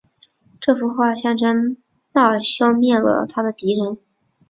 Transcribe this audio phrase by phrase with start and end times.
[0.59, 1.81] 这幅画象征着
[2.15, 3.99] 那尔迈消灭了他的敌人。